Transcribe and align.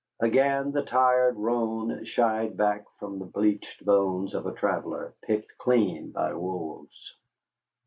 Again, 0.19 0.71
the 0.71 0.81
tired 0.81 1.37
roan 1.37 2.05
shied 2.05 2.57
back 2.57 2.85
from 2.97 3.19
the 3.19 3.25
bleached 3.27 3.85
bones 3.85 4.33
of 4.33 4.47
a 4.47 4.51
traveller, 4.53 5.13
picked 5.21 5.55
clean 5.59 6.09
by 6.09 6.33
wolves. 6.33 7.13